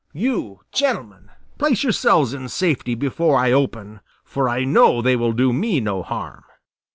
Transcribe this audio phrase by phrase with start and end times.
[0.15, 1.29] You, gentlemen,
[1.59, 6.01] place yourselves in safety before I open, for I know they will do me no
[6.01, 6.43] harm."